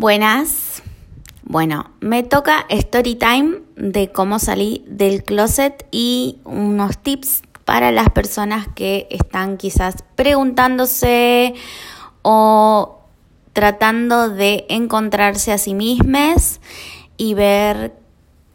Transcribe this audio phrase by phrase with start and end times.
[0.00, 0.82] Buenas.
[1.42, 8.08] Bueno, me toca story time de cómo salí del closet y unos tips para las
[8.08, 11.52] personas que están quizás preguntándose
[12.22, 13.00] o
[13.52, 16.62] tratando de encontrarse a sí mismas
[17.18, 17.94] y ver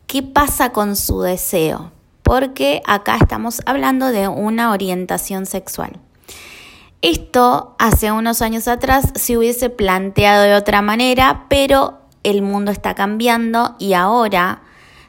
[0.08, 1.92] qué pasa con su deseo,
[2.24, 6.00] porque acá estamos hablando de una orientación sexual.
[7.08, 12.96] Esto hace unos años atrás se hubiese planteado de otra manera, pero el mundo está
[12.96, 14.64] cambiando y ahora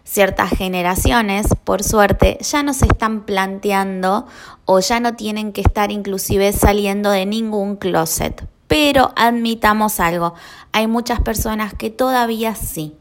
[0.05, 4.27] ciertas generaciones, por suerte, ya no se están planteando
[4.67, 8.47] o ya no tienen que estar inclusive saliendo de ningún closet.
[8.69, 10.34] Pero admitamos algo,
[10.73, 12.95] hay muchas personas que todavía sí.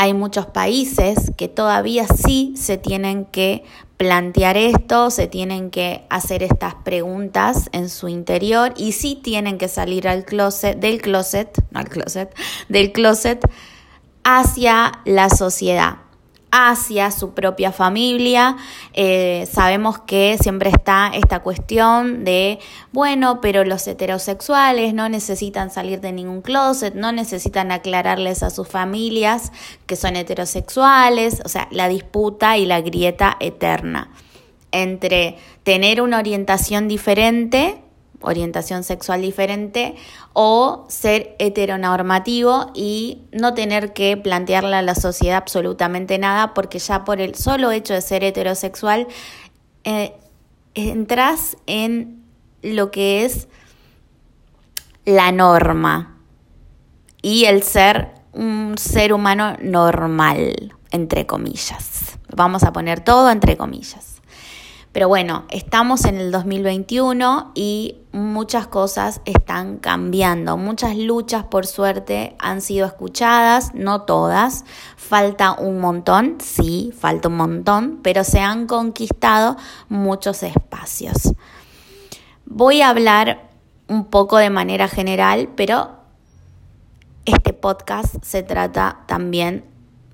[0.00, 3.64] Hay muchos países que todavía sí se tienen que
[3.96, 9.66] plantear esto, se tienen que hacer estas preguntas en su interior y sí tienen que
[9.66, 12.32] salir al closet, del closet, no al closet,
[12.68, 13.40] del closet
[14.22, 15.96] hacia la sociedad
[16.50, 18.56] hacia su propia familia.
[18.94, 22.58] Eh, sabemos que siempre está esta cuestión de,
[22.92, 28.68] bueno, pero los heterosexuales no necesitan salir de ningún closet, no necesitan aclararles a sus
[28.68, 29.52] familias
[29.86, 34.10] que son heterosexuales, o sea, la disputa y la grieta eterna
[34.70, 37.82] entre tener una orientación diferente
[38.20, 39.94] orientación sexual diferente
[40.32, 47.04] o ser heteronormativo y no tener que plantearle a la sociedad absolutamente nada porque ya
[47.04, 49.06] por el solo hecho de ser heterosexual
[49.84, 50.14] eh,
[50.74, 52.24] entras en
[52.62, 53.48] lo que es
[55.04, 56.16] la norma
[57.22, 62.18] y el ser un ser humano normal, entre comillas.
[62.34, 64.07] Vamos a poner todo entre comillas.
[64.92, 70.56] Pero bueno, estamos en el 2021 y muchas cosas están cambiando.
[70.56, 74.64] Muchas luchas, por suerte, han sido escuchadas, no todas.
[74.96, 79.56] Falta un montón, sí, falta un montón, pero se han conquistado
[79.88, 81.34] muchos espacios.
[82.46, 83.50] Voy a hablar
[83.88, 85.98] un poco de manera general, pero
[87.26, 89.64] este podcast se trata también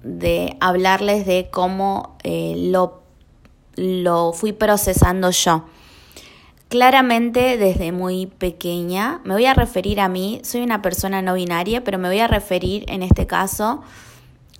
[0.02, 3.03] de hablarles de cómo eh, lo
[3.76, 5.64] lo fui procesando yo.
[6.68, 11.84] Claramente desde muy pequeña, me voy a referir a mí, soy una persona no binaria,
[11.84, 13.82] pero me voy a referir en este caso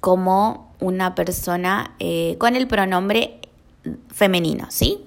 [0.00, 3.40] como una persona eh, con el pronombre
[4.12, 5.00] femenino, ¿sí?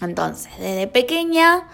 [0.00, 1.64] Entonces, desde pequeña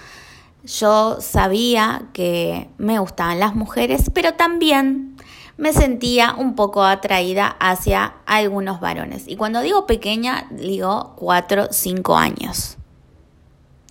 [0.64, 5.16] yo sabía que me gustaban las mujeres, pero también
[5.62, 9.28] me sentía un poco atraída hacia algunos varones.
[9.28, 12.78] Y cuando digo pequeña, digo 4, 5 años.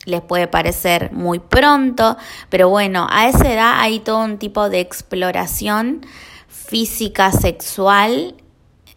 [0.04, 2.18] Les puede parecer muy pronto,
[2.50, 6.06] pero bueno, a esa edad hay todo un tipo de exploración
[6.50, 8.36] física, sexual,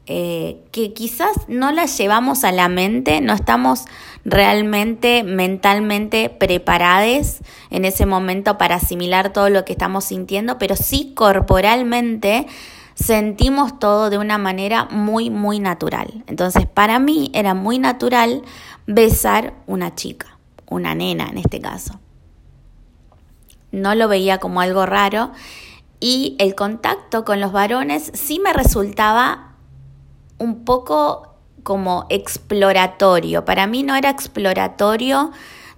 [0.07, 3.85] eh, que quizás no la llevamos a la mente, no estamos
[4.25, 7.41] realmente mentalmente preparados
[7.71, 12.47] en ese momento para asimilar todo lo que estamos sintiendo, pero sí corporalmente
[12.95, 16.25] sentimos todo de una manera muy, muy natural.
[16.27, 18.43] Entonces, para mí era muy natural
[18.87, 22.01] besar una chica, una nena en este caso.
[23.73, 25.33] No lo veía como algo raro
[26.01, 29.55] y el contacto con los varones sí me resultaba
[30.39, 31.34] un poco
[31.65, 33.45] como exploratorio.
[33.45, 35.33] Para mí no era exploratorio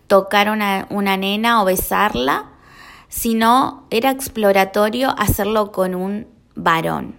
[0.08, 2.50] tocar una, una nena o besarla,
[3.08, 7.16] sino era exploratorio hacerlo con un varón,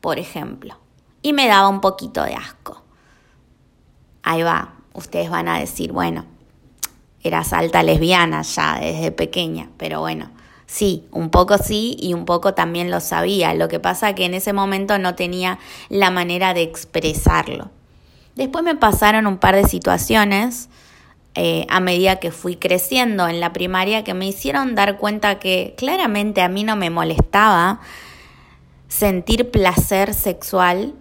[0.00, 0.76] por ejemplo.
[1.22, 2.82] Y me daba un poquito de asco.
[4.22, 6.24] Ahí va, ustedes van a decir, bueno,
[7.22, 10.30] eras alta lesbiana ya desde pequeña, pero bueno,
[10.66, 13.54] sí, un poco sí y un poco también lo sabía.
[13.54, 17.70] Lo que pasa que en ese momento no tenía la manera de expresarlo.
[18.36, 20.68] Después me pasaron un par de situaciones
[21.34, 25.74] eh, a medida que fui creciendo en la primaria que me hicieron dar cuenta que
[25.76, 27.80] claramente a mí no me molestaba
[28.88, 30.94] sentir placer sexual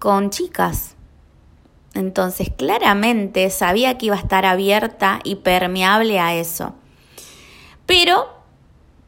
[0.00, 0.96] con chicas.
[1.94, 6.74] Entonces claramente sabía que iba a estar abierta y permeable a eso.
[7.86, 8.28] Pero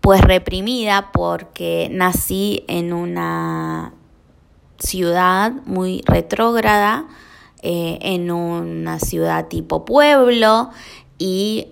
[0.01, 3.93] pues reprimida porque nací en una
[4.79, 7.07] ciudad muy retrógrada,
[7.63, 10.71] eh, en una ciudad tipo pueblo
[11.19, 11.69] y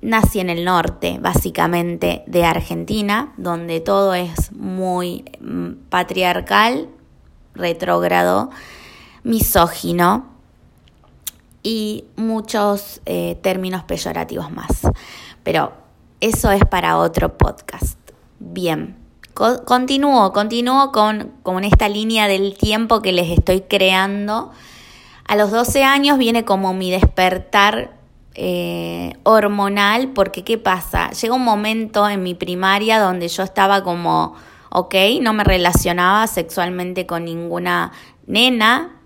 [0.00, 6.88] nací en el norte, básicamente, de Argentina, donde todo es muy mm, patriarcal,
[7.54, 8.50] retrógrado,
[9.24, 10.26] misógino
[11.62, 14.82] y muchos eh, términos peyorativos más.
[15.42, 15.72] Pero
[16.20, 17.98] eso es para otro podcast.
[18.38, 18.96] Bien,
[19.64, 24.50] continúo, continúo con, con esta línea del tiempo que les estoy creando.
[25.28, 27.92] A los 12 años viene como mi despertar
[28.34, 31.10] eh, hormonal, porque ¿qué pasa?
[31.10, 34.34] Llega un momento en mi primaria donde yo estaba como,
[34.70, 37.92] ok, no me relacionaba sexualmente con ninguna
[38.26, 39.00] nena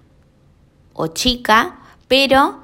[0.95, 1.79] o chica,
[2.09, 2.61] pero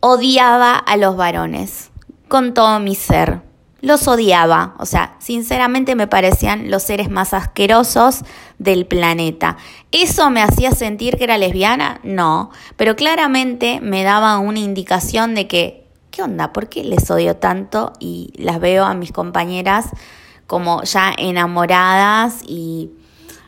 [0.00, 1.90] odiaba a los varones
[2.28, 3.49] con todo mi ser.
[3.82, 8.24] Los odiaba, o sea, sinceramente me parecían los seres más asquerosos
[8.58, 9.56] del planeta.
[9.90, 11.98] ¿Eso me hacía sentir que era lesbiana?
[12.02, 16.52] No, pero claramente me daba una indicación de que, ¿qué onda?
[16.52, 17.94] ¿Por qué les odio tanto?
[18.00, 19.86] Y las veo a mis compañeras
[20.46, 22.90] como ya enamoradas y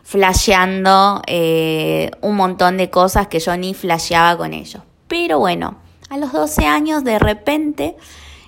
[0.03, 4.83] flasheando eh, un montón de cosas que yo ni flasheaba con ellos.
[5.09, 5.77] Pero bueno,
[6.09, 7.97] a los 12 años de repente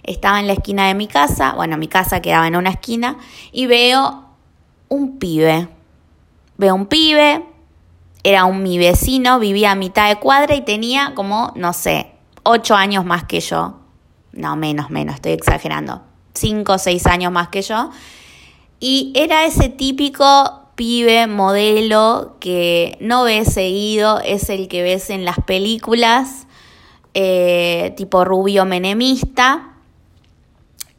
[0.04, 3.16] estaba en la esquina de mi casa, bueno, mi casa quedaba en una esquina,
[3.52, 4.24] y veo
[4.88, 5.68] un pibe.
[6.56, 7.44] Veo un pibe,
[8.22, 12.12] era un mi vecino, vivía a mitad de cuadra y tenía como, no sé,
[12.42, 13.80] ocho años más que yo.
[14.32, 16.02] No, menos, menos, estoy exagerando.
[16.34, 17.90] Cinco o seis años más que yo.
[18.80, 25.24] Y era ese típico pibe, modelo, que no ves seguido, es el que ves en
[25.24, 26.46] las películas,
[27.14, 29.73] eh, tipo rubio menemista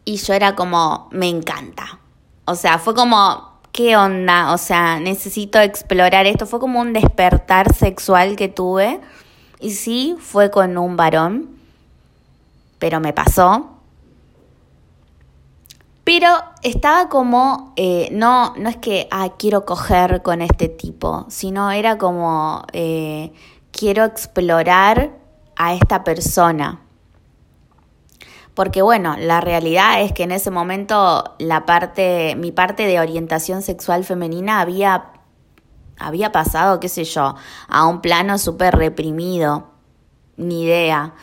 [0.05, 1.99] y yo era como, me encanta.
[2.45, 4.53] O sea, fue como, ¿qué onda?
[4.53, 6.45] O sea, necesito explorar esto.
[6.45, 9.01] Fue como un despertar sexual que tuve.
[9.59, 11.57] Y sí, fue con un varón,
[12.77, 13.71] pero me pasó.
[16.03, 16.29] Pero
[16.61, 21.97] estaba como, eh, no, no es que, ah, quiero coger con este tipo, sino era
[21.97, 23.33] como, eh,
[23.71, 25.17] quiero explorar
[25.55, 26.84] a esta persona
[28.55, 33.61] porque bueno, la realidad es que en ese momento la parte, mi parte de orientación
[33.61, 35.11] sexual femenina había,
[35.99, 37.35] había pasado, qué sé yo,
[37.67, 39.67] a un plano súper reprimido,
[40.37, 41.13] ni idea.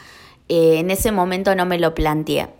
[0.48, 2.50] Eh, en ese momento no me lo planteé.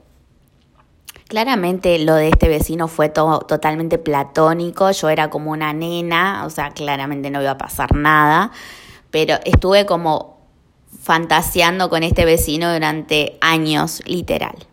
[1.28, 6.50] Claramente lo de este vecino fue todo totalmente platónico, yo era como una nena, o
[6.50, 8.52] sea, claramente no iba a pasar nada,
[9.10, 10.31] pero estuve como
[11.00, 14.66] fantaseando con este vecino durante años, literal.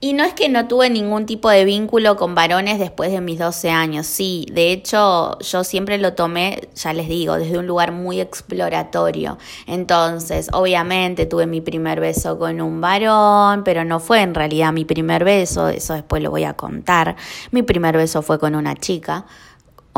[0.00, 3.36] Y no es que no tuve ningún tipo de vínculo con varones después de mis
[3.36, 7.90] 12 años, sí, de hecho yo siempre lo tomé, ya les digo, desde un lugar
[7.90, 9.38] muy exploratorio.
[9.66, 14.84] Entonces, obviamente tuve mi primer beso con un varón, pero no fue en realidad mi
[14.84, 17.16] primer beso, eso después lo voy a contar.
[17.50, 19.26] Mi primer beso fue con una chica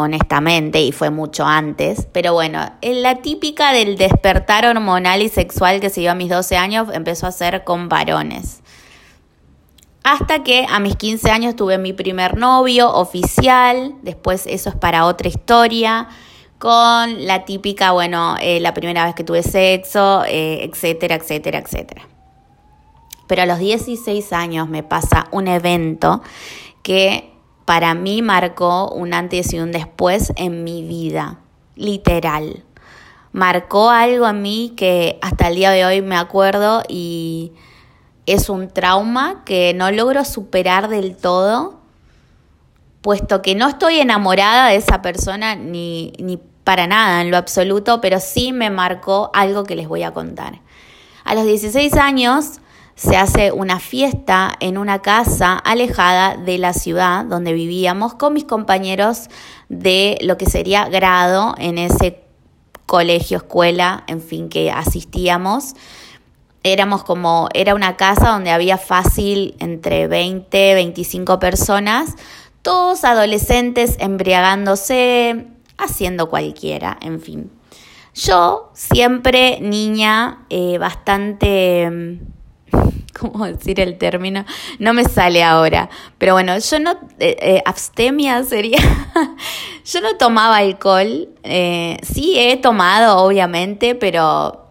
[0.00, 2.06] honestamente, y fue mucho antes.
[2.12, 6.56] Pero bueno, la típica del despertar hormonal y sexual que se dio a mis 12
[6.56, 8.62] años empezó a ser con varones.
[10.02, 15.04] Hasta que a mis 15 años tuve mi primer novio oficial, después eso es para
[15.04, 16.08] otra historia,
[16.58, 22.08] con la típica, bueno, eh, la primera vez que tuve sexo, eh, etcétera, etcétera, etcétera.
[23.26, 26.22] Pero a los 16 años me pasa un evento
[26.82, 27.29] que
[27.70, 31.38] para mí marcó un antes y un después en mi vida,
[31.76, 32.64] literal.
[33.30, 37.52] Marcó algo en mí que hasta el día de hoy me acuerdo y
[38.26, 41.78] es un trauma que no logro superar del todo,
[43.02, 48.00] puesto que no estoy enamorada de esa persona ni, ni para nada en lo absoluto,
[48.00, 50.58] pero sí me marcó algo que les voy a contar.
[51.22, 52.58] A los 16 años
[53.00, 58.44] se hace una fiesta en una casa alejada de la ciudad donde vivíamos con mis
[58.44, 59.30] compañeros
[59.70, 62.20] de lo que sería grado en ese
[62.84, 65.72] colegio, escuela, en fin, que asistíamos.
[66.62, 72.16] Éramos como, era una casa donde había fácil entre 20, 25 personas,
[72.60, 75.46] todos adolescentes embriagándose,
[75.78, 77.50] haciendo cualquiera, en fin.
[78.12, 82.20] Yo, siempre niña, eh, bastante
[83.18, 84.44] ¿cómo decir el término?
[84.78, 85.90] No me sale ahora.
[86.18, 88.78] Pero bueno, yo no, eh, eh, abstemia sería,
[89.84, 91.28] yo no tomaba alcohol.
[91.42, 94.70] Eh, sí he tomado, obviamente, pero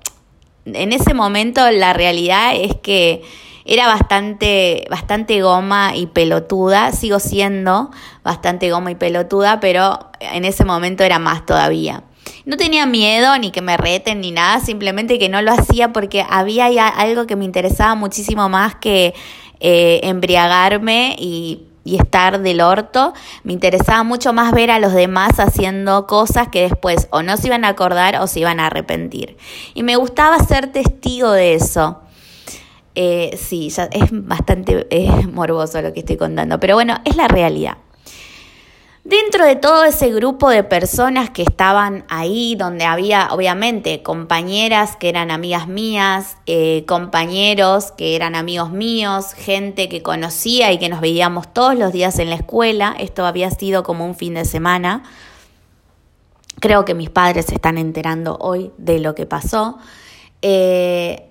[0.66, 3.24] en ese momento la realidad es que
[3.66, 7.92] era bastante, bastante goma y pelotuda, sigo siendo
[8.24, 12.04] bastante goma y pelotuda, pero en ese momento era más todavía.
[12.46, 16.26] No tenía miedo ni que me reten ni nada, simplemente que no lo hacía porque
[16.30, 19.14] había algo que me interesaba muchísimo más que
[19.60, 23.14] eh, embriagarme y, y estar del orto.
[23.44, 27.48] Me interesaba mucho más ver a los demás haciendo cosas que después o no se
[27.48, 29.38] iban a acordar o se iban a arrepentir.
[29.74, 32.00] Y me gustaba ser testigo de eso.
[32.96, 34.88] Eh, sí, ya es bastante
[35.32, 37.78] morboso lo que estoy contando, pero bueno, es la realidad.
[39.10, 45.10] Dentro de todo ese grupo de personas que estaban ahí, donde había obviamente compañeras que
[45.10, 51.02] eran amigas mías, eh, compañeros que eran amigos míos, gente que conocía y que nos
[51.02, 55.02] veíamos todos los días en la escuela, esto había sido como un fin de semana,
[56.60, 59.80] creo que mis padres se están enterando hoy de lo que pasó.
[60.44, 61.29] Eh,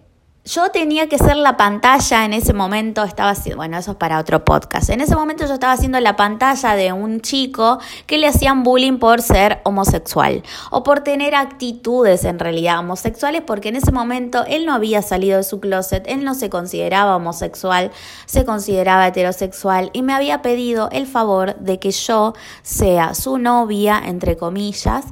[0.49, 4.19] yo tenía que ser la pantalla en ese momento, estaba haciendo, bueno, eso es para
[4.19, 4.88] otro podcast.
[4.88, 8.99] En ese momento yo estaba haciendo la pantalla de un chico que le hacían bullying
[8.99, 14.64] por ser homosexual o por tener actitudes en realidad homosexuales, porque en ese momento él
[14.64, 17.90] no había salido de su closet, él no se consideraba homosexual,
[18.25, 24.00] se consideraba heterosexual y me había pedido el favor de que yo sea su novia,
[24.02, 25.05] entre comillas,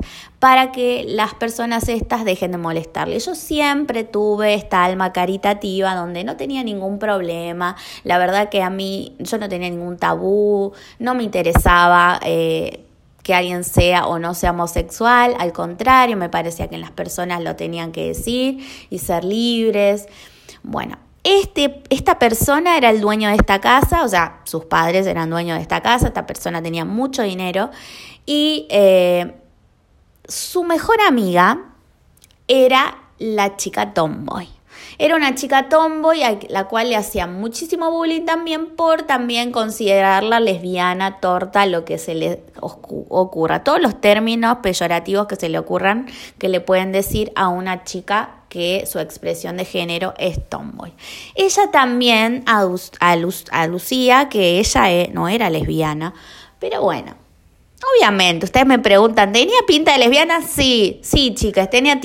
[0.47, 3.19] para que las personas estas dejen de molestarle.
[3.19, 7.75] Yo siempre tuve esta alma caritativa donde no tenía ningún problema,
[8.05, 12.21] la verdad que a mí yo no tenía ningún tabú, no me interesaba.
[12.23, 12.85] Eh,
[13.25, 17.57] que alguien sea o no sea homosexual, al contrario, me parecía que las personas lo
[17.57, 20.07] tenían que decir y ser libres.
[20.63, 25.29] Bueno, este, esta persona era el dueño de esta casa, o sea, sus padres eran
[25.29, 27.71] dueños de esta casa, esta persona tenía mucho dinero
[28.27, 29.35] y eh,
[30.29, 31.61] su mejor amiga
[32.49, 34.49] era la chica tomboy.
[34.99, 40.41] Era una chica tomboy a la cual le hacía muchísimo bullying también por también considerarla
[40.41, 43.63] lesbiana, torta, lo que se le ocurra.
[43.63, 46.07] Todos los términos peyorativos que se le ocurran
[46.39, 50.95] que le pueden decir a una chica que su expresión de género es tomboy.
[51.35, 56.15] Ella también alucía que ella eh, no era lesbiana,
[56.59, 57.17] pero bueno,
[57.95, 60.43] Obviamente, ustedes me preguntan, ¿tenía pinta de lesbiana?
[60.43, 62.01] Sí, sí, chicas, tenía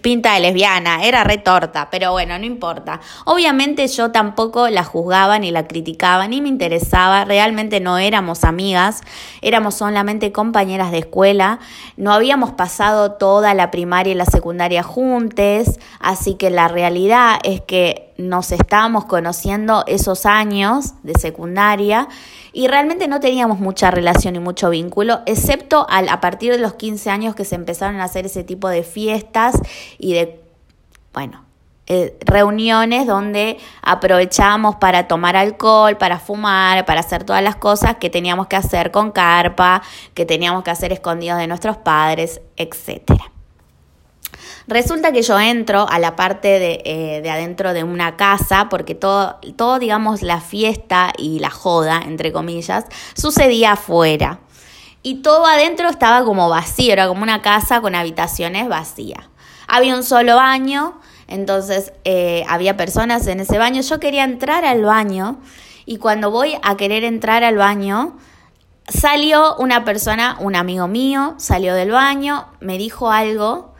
[0.00, 3.00] pinta de lesbiana, era retorta, pero bueno, no importa.
[3.24, 9.00] Obviamente yo tampoco la juzgaba ni la criticaba, ni me interesaba, realmente no éramos amigas,
[9.42, 11.58] éramos solamente compañeras de escuela,
[11.96, 17.60] no habíamos pasado toda la primaria y la secundaria juntes, así que la realidad es
[17.62, 22.08] que nos estábamos conociendo esos años de secundaria
[22.52, 26.74] y realmente no teníamos mucha relación y mucho vínculo, excepto al, a partir de los
[26.74, 29.60] 15 años que se empezaron a hacer ese tipo de fiestas
[29.98, 30.40] y de,
[31.12, 31.44] bueno,
[31.88, 38.10] eh, reuniones donde aprovechábamos para tomar alcohol, para fumar, para hacer todas las cosas que
[38.10, 39.82] teníamos que hacer con carpa,
[40.12, 43.35] que teníamos que hacer escondidos de nuestros padres, etcétera.
[44.68, 48.96] Resulta que yo entro a la parte de, eh, de adentro de una casa, porque
[48.96, 54.40] todo, todo, digamos, la fiesta y la joda, entre comillas, sucedía afuera.
[55.04, 59.24] Y todo adentro estaba como vacío, era como una casa con habitaciones vacías.
[59.68, 63.82] Había un solo baño, entonces eh, había personas en ese baño.
[63.82, 65.38] Yo quería entrar al baño
[65.84, 68.16] y cuando voy a querer entrar al baño,
[68.88, 73.75] salió una persona, un amigo mío, salió del baño, me dijo algo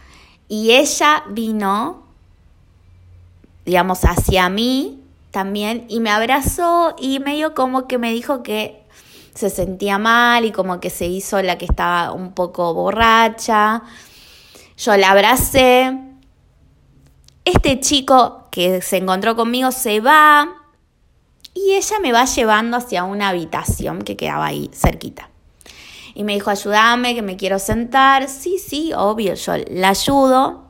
[0.49, 2.05] y ella vino,
[3.65, 5.01] digamos, hacia mí
[5.31, 8.85] también y me abrazó y medio como que me dijo que
[9.35, 13.83] se sentía mal y como que se hizo la que estaba un poco borracha.
[14.79, 15.99] Yo la abracé.
[17.45, 20.49] Este chico que se encontró conmigo se va
[21.55, 25.31] y ella me va llevando hacia una habitación que quedaba ahí cerquita
[26.17, 28.29] y me dijo, ayúdame, que me quiero sentar.
[28.29, 30.65] Sí, sí, obvio, yo la ayudo.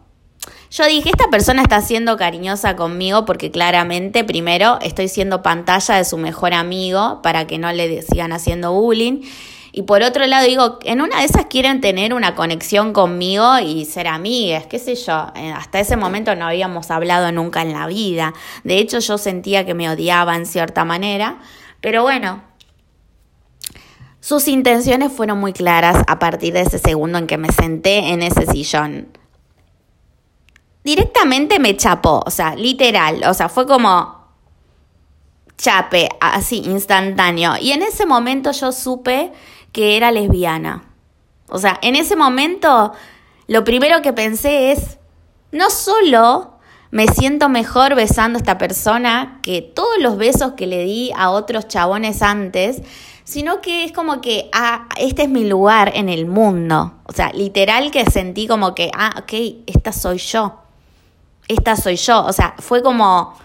[0.73, 6.05] Yo dije, esta persona está siendo cariñosa conmigo porque claramente, primero, estoy siendo pantalla de
[6.05, 9.23] su mejor amigo para que no le sigan haciendo bullying.
[9.71, 13.85] Y por otro lado, digo, en una de esas quieren tener una conexión conmigo y
[13.85, 15.29] ser amigas, qué sé yo.
[15.37, 18.35] Eh, hasta ese momento no habíamos hablado nunca en la vida.
[18.65, 21.39] De hecho, yo sentía que me odiaba en cierta manera.
[21.81, 22.43] Pero bueno,
[24.27, 28.23] sus intenciones fueron muy claras a partir de ese segundo en que me senté en
[28.23, 29.17] ese sillón.
[30.83, 34.27] Directamente me chapó, o sea, literal, o sea, fue como
[35.57, 37.53] chape, así, instantáneo.
[37.61, 39.31] Y en ese momento yo supe
[39.71, 40.83] que era lesbiana.
[41.49, 42.95] O sea, en ese momento
[43.47, 44.99] lo primero que pensé es,
[45.53, 46.59] no solo
[46.91, 51.31] me siento mejor besando a esta persona que todos los besos que le di a
[51.31, 52.83] otros chabones antes,
[53.27, 56.95] sino que es como que, ah, este es mi lugar en el mundo.
[57.07, 60.61] O sea, literal que sentí como que, ah, ok, esta soy yo.
[61.49, 62.25] Esta soy yo.
[62.25, 63.37] O sea, fue como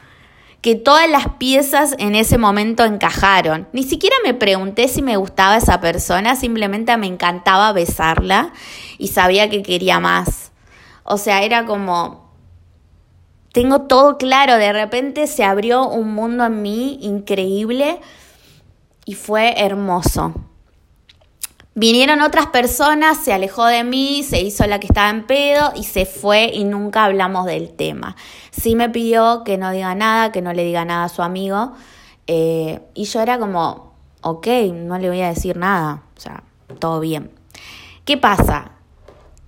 [0.61, 3.67] que todas las piezas en ese momento encajaron.
[3.73, 8.53] Ni siquiera me pregunté si me gustaba esa persona, simplemente me encantaba besarla
[8.99, 10.51] y sabía que quería más.
[11.03, 12.29] O sea, era como,
[13.51, 17.99] tengo todo claro, de repente se abrió un mundo en mí increíble
[19.05, 20.33] y fue hermoso.
[21.73, 25.83] Vinieron otras personas, se alejó de mí, se hizo la que estaba en pedo y
[25.85, 28.17] se fue y nunca hablamos del tema.
[28.51, 31.71] Sí me pidió que no diga nada, que no le diga nada a su amigo.
[32.27, 36.03] Eh, y yo era como, ok, no le voy a decir nada.
[36.17, 36.43] O sea,
[36.79, 37.31] todo bien.
[38.03, 38.71] ¿Qué pasa?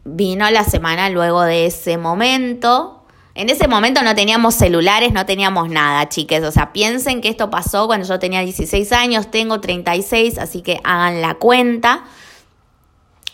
[0.06, 3.03] Vino la semana luego de ese momento,
[3.36, 6.44] en ese momento no teníamos celulares, no teníamos nada, chiques.
[6.44, 10.80] O sea, piensen que esto pasó cuando yo tenía 16 años, tengo 36, así que
[10.84, 12.04] hagan la cuenta.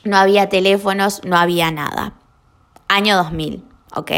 [0.05, 2.13] No había teléfonos, no había nada.
[2.87, 3.61] Año 2000,
[3.93, 4.11] ¿ok?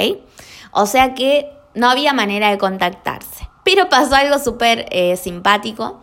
[0.72, 3.50] O sea que no había manera de contactarse.
[3.64, 6.00] Pero pasó algo súper eh, simpático,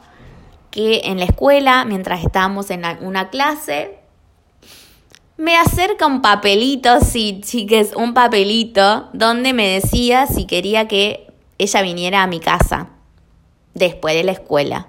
[0.72, 3.97] que en la escuela, mientras estábamos en una clase,
[5.38, 11.80] me acerca un papelito, sí, chiques, un papelito donde me decía si quería que ella
[11.80, 12.88] viniera a mi casa
[13.72, 14.88] después de la escuela.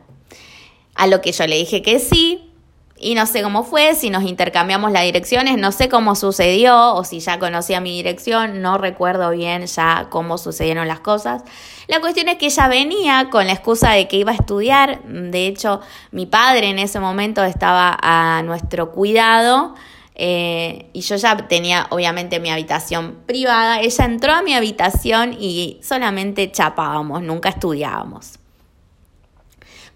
[0.95, 2.51] A lo que yo le dije que sí,
[2.97, 7.03] y no sé cómo fue, si nos intercambiamos las direcciones, no sé cómo sucedió o
[7.03, 11.43] si ya conocía mi dirección, no recuerdo bien ya cómo sucedieron las cosas.
[11.87, 15.45] La cuestión es que ella venía con la excusa de que iba a estudiar, de
[15.45, 15.79] hecho
[16.11, 19.75] mi padre en ese momento estaba a nuestro cuidado
[20.21, 23.79] eh, y yo ya tenía obviamente mi habitación privada.
[23.79, 28.37] Ella entró a mi habitación y solamente chapábamos, nunca estudiábamos.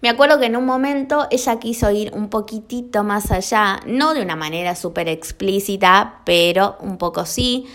[0.00, 4.22] Me acuerdo que en un momento ella quiso ir un poquitito más allá, no de
[4.22, 7.66] una manera súper explícita, pero un poco sí.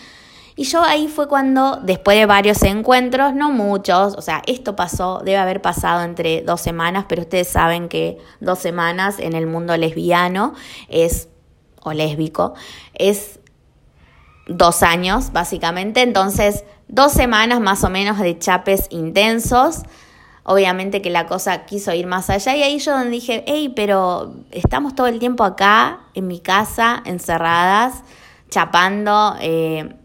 [0.55, 5.19] Y yo ahí fue cuando, después de varios encuentros, no muchos, o sea, esto pasó,
[5.19, 9.77] debe haber pasado entre dos semanas, pero ustedes saben que dos semanas en el mundo
[9.77, 10.55] lesbiano
[10.87, 11.29] es
[11.81, 12.53] o lésbico,
[12.93, 13.39] es
[14.47, 16.01] dos años, básicamente.
[16.01, 19.83] Entonces, dos semanas más o menos de chapes intensos.
[20.43, 24.33] Obviamente que la cosa quiso ir más allá y ahí yo donde dije, hey, pero
[24.51, 28.01] estamos todo el tiempo acá, en mi casa, encerradas,
[28.49, 29.95] chapando, eh,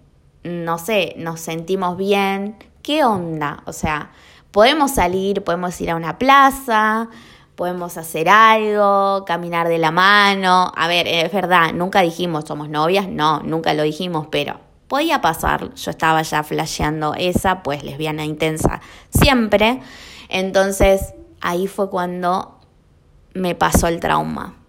[0.43, 2.57] no sé, nos sentimos bien.
[2.83, 3.63] ¿Qué onda?
[3.65, 4.11] O sea,
[4.51, 7.09] podemos salir, podemos ir a una plaza,
[7.57, 10.73] podemos hacer algo, caminar de la mano.
[10.77, 15.75] A ver, es verdad, nunca dijimos somos novias, no, nunca lo dijimos, pero podía pasar.
[15.75, 19.81] Yo estaba ya flasheando esa, pues lesbiana intensa, siempre.
[20.29, 22.59] Entonces, ahí fue cuando
[23.35, 24.64] me pasó el trauma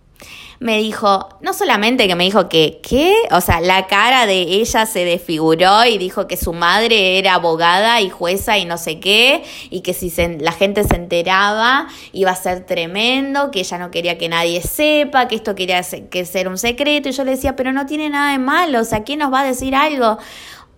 [0.60, 3.13] me dijo, no solamente que me dijo que, ¿qué?
[3.32, 8.02] O sea, la cara de ella se desfiguró y dijo que su madre era abogada
[8.02, 12.36] y jueza y no sé qué, y que si la gente se enteraba iba a
[12.36, 16.48] ser tremendo, que ella no quería que nadie sepa, que esto quería ser, que ser
[16.48, 17.10] un secreto.
[17.10, 19.41] Y yo le decía, pero no tiene nada de malo, o sea, ¿quién nos va
[19.41, 20.18] a decir algo?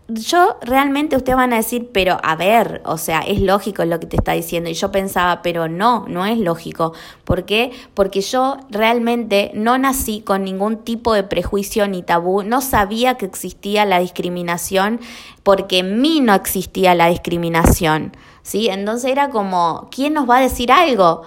[0.09, 4.07] Yo realmente ustedes van a decir, pero a ver, o sea, es lógico lo que
[4.07, 4.69] te está diciendo.
[4.69, 6.93] Y yo pensaba, pero no, no es lógico.
[7.25, 7.71] ¿Por qué?
[7.93, 13.25] Porque yo realmente no nací con ningún tipo de prejuicio ni tabú, no sabía que
[13.25, 15.01] existía la discriminación,
[15.43, 18.15] porque en mí no existía la discriminación.
[18.43, 18.69] ¿Sí?
[18.69, 21.23] Entonces era como, ¿quién nos va a decir algo?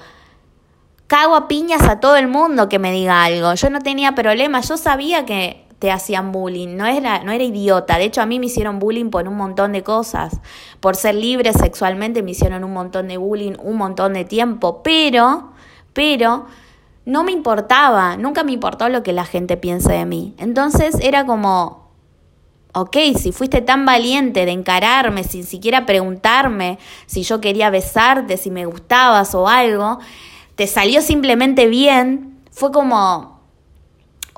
[1.07, 3.53] Cago a piñas a todo el mundo que me diga algo.
[3.53, 7.99] Yo no tenía problema, yo sabía que te hacían bullying, no era, no era idiota,
[7.99, 10.39] de hecho a mí me hicieron bullying por un montón de cosas,
[10.79, 15.51] por ser libre sexualmente me hicieron un montón de bullying, un montón de tiempo, pero,
[15.95, 16.47] pero,
[17.07, 20.35] no me importaba, nunca me importó lo que la gente piense de mí.
[20.39, 21.89] Entonces era como,
[22.75, 28.51] ok, si fuiste tan valiente de encararme sin siquiera preguntarme si yo quería besarte, si
[28.51, 29.99] me gustabas o algo,
[30.55, 33.30] te salió simplemente bien, fue como,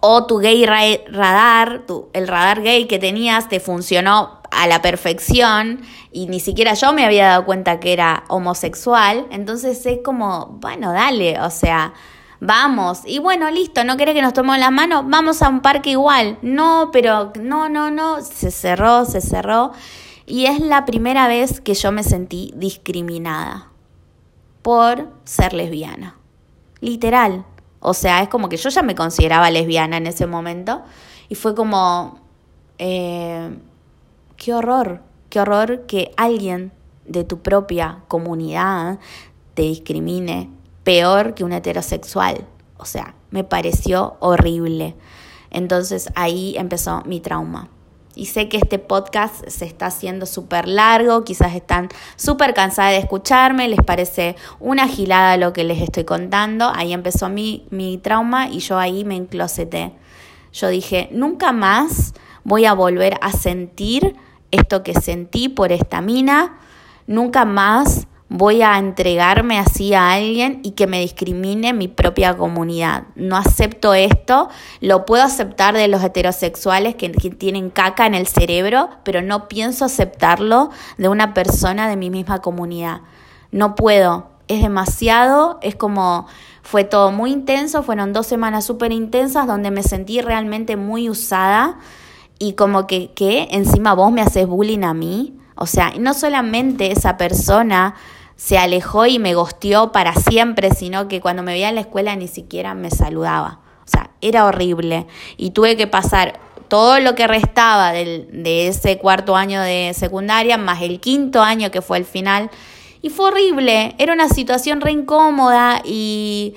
[0.05, 6.27] o tu gay radar, el radar gay que tenías te funcionó a la perfección y
[6.27, 11.41] ni siquiera yo me había dado cuenta que era homosexual, entonces es como, bueno, dale,
[11.41, 11.95] o sea,
[12.41, 15.91] vamos, y bueno, listo, no querés que nos tomemos las manos, vamos a un parque
[15.91, 19.71] igual, no, pero no, no, no, se cerró, se cerró,
[20.27, 23.71] y es la primera vez que yo me sentí discriminada
[24.63, 26.17] por ser lesbiana,
[26.81, 27.47] literal,
[27.83, 30.83] o sea, es como que yo ya me consideraba lesbiana en ese momento
[31.29, 32.21] y fue como,
[32.79, 33.57] eh,
[34.37, 36.73] qué horror, qué horror que alguien
[37.07, 38.99] de tu propia comunidad
[39.55, 40.49] te discrimine
[40.85, 42.47] peor que un heterosexual.
[42.79, 44.95] O sea, me pareció horrible.
[45.51, 47.69] Entonces ahí empezó mi trauma.
[48.15, 52.99] Y sé que este podcast se está haciendo súper largo, quizás están súper cansadas de
[52.99, 56.71] escucharme, les parece una gilada lo que les estoy contando.
[56.75, 59.93] Ahí empezó mi, mi trauma y yo ahí me encloseté.
[60.53, 62.13] Yo dije, nunca más
[62.45, 64.17] voy a volver a sentir
[64.51, 66.59] esto que sentí por esta mina,
[67.07, 73.03] nunca más voy a entregarme así a alguien y que me discrimine mi propia comunidad.
[73.15, 74.49] No acepto esto,
[74.81, 79.85] lo puedo aceptar de los heterosexuales que, tienen caca en el cerebro, pero no pienso
[79.85, 83.03] aceptarlo de una persona de mi misma comunidad.
[83.51, 86.27] No puedo, es demasiado, es como
[86.63, 91.79] fue todo muy intenso, fueron dos semanas súper intensas donde me sentí realmente muy usada
[92.39, 95.37] y como que, que encima vos me haces bullying a mí.
[95.55, 97.95] O sea, no solamente esa persona
[98.37, 102.17] se alejó y me gosteó para siempre, sino que cuando me veía en la escuela
[102.17, 103.61] ni siquiera me saludaba.
[103.85, 105.07] O sea, era horrible.
[105.37, 110.57] Y tuve que pasar todo lo que restaba del, de ese cuarto año de secundaria,
[110.57, 112.51] más el quinto año que fue el final,
[113.03, 116.55] y fue horrible, era una situación re incómoda y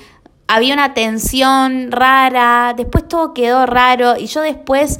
[0.48, 4.16] había una tensión rara, después todo quedó raro.
[4.18, 5.00] Y yo después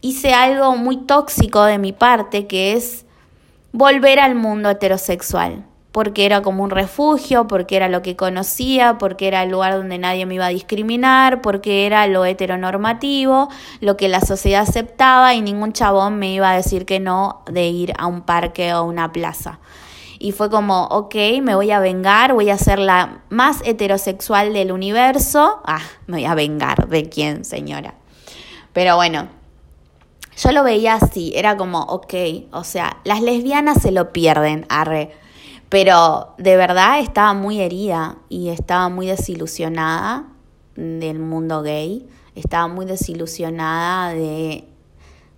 [0.00, 3.04] hice algo muy tóxico de mi parte, que es
[3.72, 9.28] volver al mundo heterosexual, porque era como un refugio, porque era lo que conocía, porque
[9.28, 13.48] era el lugar donde nadie me iba a discriminar, porque era lo heteronormativo,
[13.80, 17.68] lo que la sociedad aceptaba y ningún chabón me iba a decir que no de
[17.68, 19.60] ir a un parque o una plaza
[20.22, 24.70] y fue como, ok, me voy a vengar, voy a ser la más heterosexual del
[24.70, 25.62] universo.
[25.64, 26.88] Ah, me voy a vengar.
[26.88, 27.94] ¿De quién, señora?
[28.74, 29.28] Pero bueno,
[30.36, 32.14] yo lo veía así, era como, ok,
[32.52, 35.10] o sea, las lesbianas se lo pierden, arre.
[35.70, 40.26] Pero de verdad estaba muy herida y estaba muy desilusionada
[40.76, 44.70] del mundo gay, estaba muy desilusionada de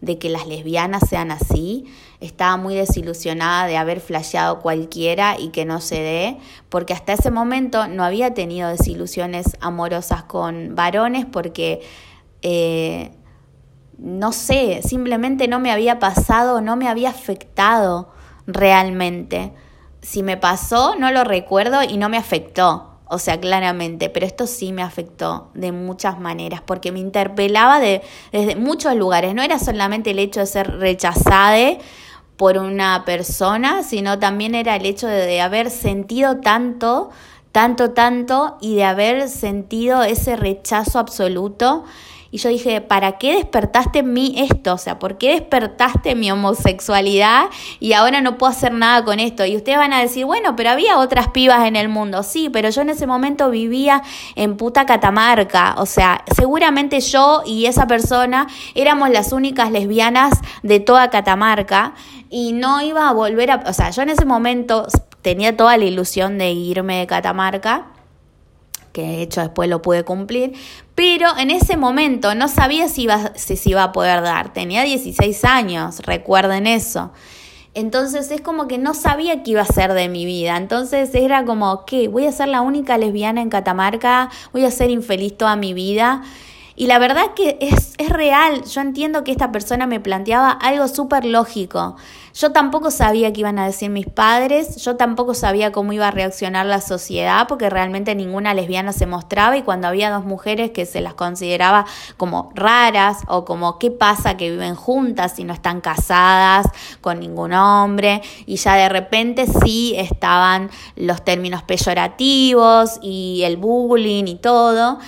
[0.02, 1.86] de que las lesbianas sean así.
[2.20, 6.36] Estaba muy desilusionada de haber flasheado cualquiera y que no se dé,
[6.68, 11.80] porque hasta ese momento no había tenido desilusiones amorosas con varones porque,
[12.42, 13.12] eh,
[13.96, 18.10] no sé, simplemente no me había pasado, no me había afectado
[18.46, 19.52] realmente.
[20.02, 22.88] Si me pasó, no lo recuerdo y no me afectó.
[23.06, 28.02] O sea, claramente, pero esto sí me afectó de muchas maneras, porque me interpelaba de,
[28.32, 29.34] desde muchos lugares.
[29.34, 31.78] No era solamente el hecho de ser rechazada
[32.36, 37.10] por una persona, sino también era el hecho de, de haber sentido tanto,
[37.52, 41.84] tanto, tanto, y de haber sentido ese rechazo absoluto
[42.32, 44.72] y yo dije, ¿para qué despertaste en mí esto?
[44.72, 49.44] O sea, ¿por qué despertaste mi homosexualidad y ahora no puedo hacer nada con esto?
[49.44, 52.22] Y ustedes van a decir, bueno, pero había otras pibas en el mundo.
[52.22, 54.02] Sí, pero yo en ese momento vivía
[54.34, 55.74] en puta Catamarca.
[55.76, 61.92] O sea, seguramente yo y esa persona éramos las únicas lesbianas de toda Catamarca
[62.30, 63.64] y no iba a volver a...
[63.66, 64.86] O sea, yo en ese momento
[65.20, 67.88] tenía toda la ilusión de irme de Catamarca
[68.92, 70.52] que de hecho después lo pude cumplir,
[70.94, 74.52] pero en ese momento no sabía si iba, si iba a poder dar.
[74.52, 77.12] Tenía 16 años, recuerden eso.
[77.74, 80.56] Entonces es como que no sabía qué iba a ser de mi vida.
[80.56, 82.08] Entonces era como, ¿qué?
[82.08, 86.22] Voy a ser la única lesbiana en Catamarca, voy a ser infeliz toda mi vida.
[86.74, 88.64] Y la verdad que es, es real.
[88.64, 91.96] Yo entiendo que esta persona me planteaba algo súper lógico.
[92.34, 96.10] Yo tampoco sabía qué iban a decir mis padres, yo tampoco sabía cómo iba a
[96.10, 100.86] reaccionar la sociedad, porque realmente ninguna lesbiana se mostraba y cuando había dos mujeres que
[100.86, 101.84] se las consideraba
[102.16, 106.66] como raras o como qué pasa que viven juntas y no están casadas
[107.02, 114.24] con ningún hombre y ya de repente sí estaban los términos peyorativos y el bullying
[114.26, 114.98] y todo.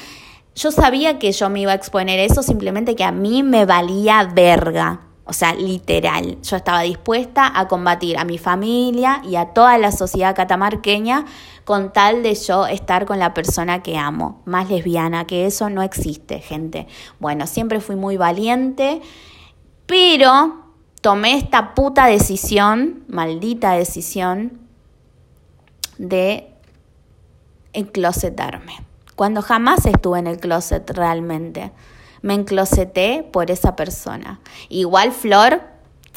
[0.54, 4.22] Yo sabía que yo me iba a exponer eso, simplemente que a mí me valía
[4.32, 5.00] verga.
[5.26, 9.90] O sea, literal, yo estaba dispuesta a combatir a mi familia y a toda la
[9.90, 11.24] sociedad catamarqueña
[11.64, 14.42] con tal de yo estar con la persona que amo.
[14.44, 16.86] Más lesbiana que eso no existe, gente.
[17.20, 19.00] Bueno, siempre fui muy valiente,
[19.86, 20.64] pero
[21.00, 24.60] tomé esta puta decisión, maldita decisión,
[25.96, 26.50] de
[27.72, 28.93] enclosetarme.
[29.16, 31.72] Cuando jamás estuve en el closet realmente
[32.24, 34.40] me encloseté por esa persona.
[34.70, 35.60] Igual Flor,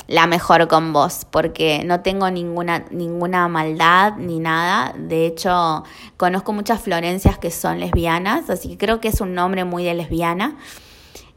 [0.07, 4.93] la mejor con vos, porque no tengo ninguna, ninguna maldad ni nada.
[4.97, 5.83] De hecho,
[6.15, 9.95] conozco muchas Florencias que son lesbianas, así que creo que es un nombre muy de
[9.95, 10.55] lesbiana.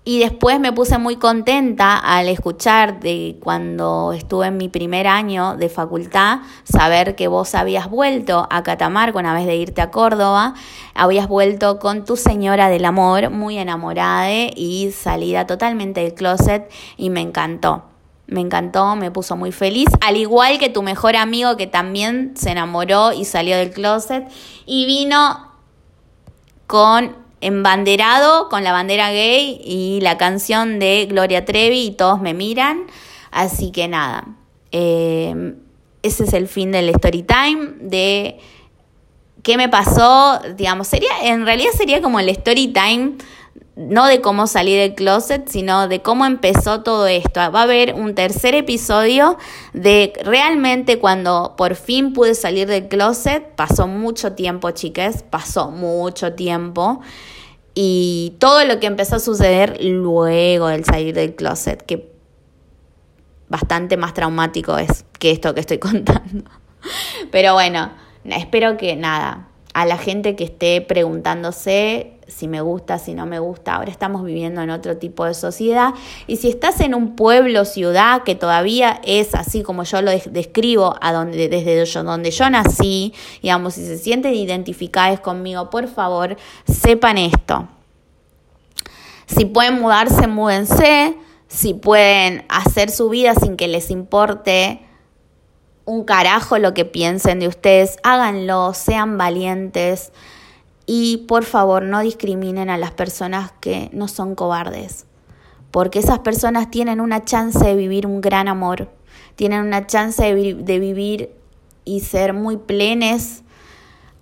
[0.02, 5.56] Y después me puse muy contenta al escuchar de cuando estuve en mi primer año
[5.56, 10.54] de facultad, saber que vos habías vuelto a Catamarca una vez de irte a Córdoba,
[10.94, 17.10] habías vuelto con tu señora del amor, muy enamorada y salida totalmente del closet y
[17.10, 17.84] me encantó.
[18.26, 22.50] Me encantó, me puso muy feliz, al igual que tu mejor amigo que también se
[22.50, 24.30] enamoró y salió del closet
[24.64, 25.50] y vino
[26.66, 32.34] con embanderado con la bandera gay y la canción de Gloria Trevi y todos me
[32.34, 32.86] miran.
[33.30, 34.26] Así que nada,
[34.72, 35.54] eh,
[36.02, 38.38] ese es el fin del story time, de
[39.42, 43.12] qué me pasó, digamos, sería, en realidad sería como el story time,
[43.80, 47.40] no de cómo salir del closet, sino de cómo empezó todo esto.
[47.50, 49.38] Va a haber un tercer episodio
[49.72, 56.34] de realmente cuando por fin pude salir del closet, pasó mucho tiempo, chicas, pasó mucho
[56.34, 57.00] tiempo.
[57.74, 62.12] Y todo lo que empezó a suceder luego del salir del closet, que
[63.48, 66.50] bastante más traumático es que esto que estoy contando.
[67.30, 67.92] Pero bueno,
[68.24, 73.38] espero que nada, a la gente que esté preguntándose si me gusta, si no me
[73.38, 75.94] gusta, ahora estamos viviendo en otro tipo de sociedad.
[76.26, 80.94] Y si estás en un pueblo, ciudad que todavía es así como yo lo describo,
[81.00, 83.12] a donde, desde donde yo nací,
[83.42, 87.68] digamos, si se sienten identificados conmigo, por favor, sepan esto.
[89.26, 91.16] Si pueden mudarse, múdense,
[91.48, 94.80] si pueden hacer su vida sin que les importe
[95.84, 100.12] un carajo lo que piensen de ustedes, háganlo, sean valientes
[100.92, 105.06] y por favor no discriminen a las personas que no son cobardes,
[105.70, 108.90] porque esas personas tienen una chance de vivir un gran amor,
[109.36, 111.30] tienen una chance de, vivir
[111.84, 113.44] y ser muy plenes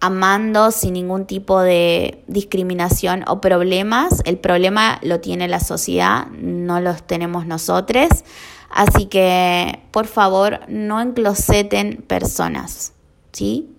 [0.00, 4.20] amando sin ningún tipo de discriminación o problemas.
[4.26, 8.11] El problema lo tiene la sociedad, no los tenemos nosotros.
[8.68, 12.92] Así que, por favor, no encloseten personas,
[13.33, 13.70] ¿sí?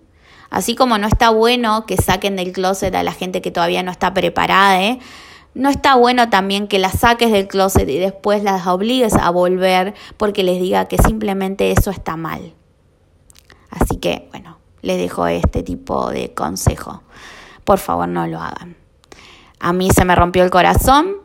[0.50, 3.92] Así como no está bueno que saquen del closet a la gente que todavía no
[3.92, 5.00] está preparada, ¿eh?
[5.54, 9.94] no está bueno también que las saques del closet y después las obligues a volver
[10.18, 12.54] porque les diga que simplemente eso está mal.
[13.70, 17.04] Así que, bueno, les dejo este tipo de consejo.
[17.64, 18.78] Por favor, no lo hagan.
[19.60, 21.18] A mí se me rompió el corazón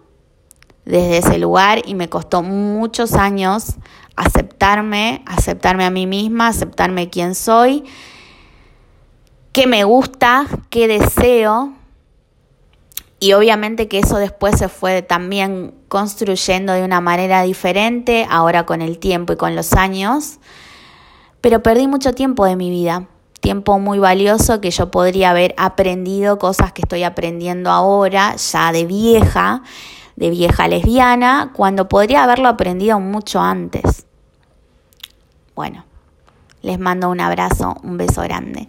[0.84, 3.76] desde ese lugar y me costó muchos años
[4.16, 7.84] aceptarme, aceptarme a mí misma, aceptarme quién soy,
[9.54, 11.72] qué me gusta, qué deseo.
[13.20, 18.82] Y obviamente que eso después se fue también construyendo de una manera diferente, ahora con
[18.82, 20.40] el tiempo y con los años.
[21.40, 23.06] Pero perdí mucho tiempo de mi vida,
[23.40, 28.86] tiempo muy valioso que yo podría haber aprendido cosas que estoy aprendiendo ahora, ya de
[28.86, 29.62] vieja,
[30.16, 34.04] de vieja lesbiana cuando podría haberlo aprendido mucho antes.
[35.54, 35.84] Bueno,
[36.60, 38.68] les mando un abrazo, un beso grande.